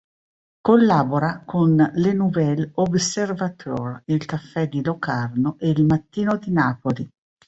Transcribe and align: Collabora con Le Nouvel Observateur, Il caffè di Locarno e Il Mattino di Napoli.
Collabora 0.63 1.43
con 1.45 1.75
Le 1.93 2.13
Nouvel 2.13 2.71
Observateur, 2.73 4.01
Il 4.05 4.25
caffè 4.25 4.67
di 4.67 4.81
Locarno 4.83 5.57
e 5.59 5.69
Il 5.69 5.85
Mattino 5.85 6.37
di 6.37 6.51
Napoli. 6.51 7.07